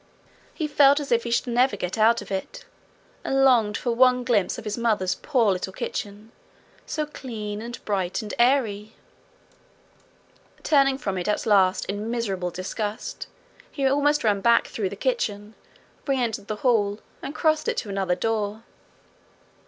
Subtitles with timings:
[0.55, 2.65] He felt as if he should never get out of it,
[3.23, 6.31] and longed for one glimpse of his mother's poor little kitchen,
[6.87, 8.95] so clean and bright and airy.
[10.63, 13.27] Turning from it at last in miserable disgust,
[13.71, 15.53] he almost ran back through the kitchen,
[16.07, 18.63] re entered the hall, and crossed it to another door.